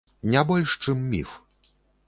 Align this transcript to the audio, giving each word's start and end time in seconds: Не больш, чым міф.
Не 0.35 0.41
больш, 0.51 0.71
чым 0.87 1.05
міф. 1.13 1.37